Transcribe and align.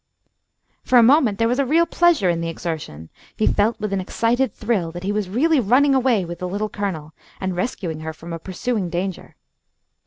For 0.81 0.97
a 0.97 1.03
moment 1.03 1.37
there 1.37 1.47
was 1.47 1.59
a 1.59 1.63
real 1.67 1.85
pleasure 1.85 2.27
in 2.27 2.41
the 2.41 2.49
exertion. 2.49 3.11
He 3.37 3.45
felt 3.45 3.79
with 3.79 3.93
an 3.93 4.01
excited 4.01 4.51
thrill 4.51 4.91
that 4.93 5.03
he 5.03 5.11
was 5.11 5.29
really 5.29 5.59
running 5.59 5.93
away 5.93 6.25
with 6.25 6.39
the 6.39 6.47
Little 6.47 6.69
Colonel, 6.69 7.13
and 7.39 7.55
rescuing 7.55 7.99
her 7.99 8.11
from 8.11 8.33
a 8.33 8.39
pursuing 8.39 8.89
danger. 8.89 9.35